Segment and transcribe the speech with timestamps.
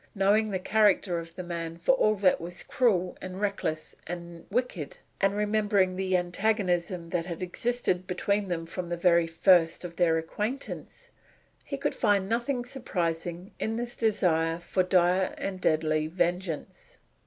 [0.15, 4.97] Knowing the character of the man for all that was cruel and reckless and wicked,
[5.19, 10.17] and remembering the antagonism that had existed between them from the very first of their
[10.17, 11.11] acquaintance,
[11.63, 16.97] he could find nothing surprising in this desire for dire and deadly vengeance.